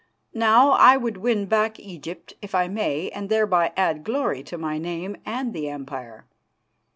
[0.33, 4.79] Now, I would win back Egypt, if I may, and thereby add glory to my
[4.79, 6.25] name and the Empire.